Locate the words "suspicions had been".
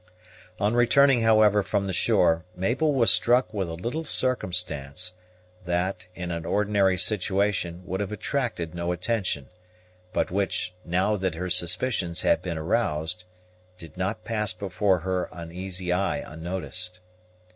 11.51-12.57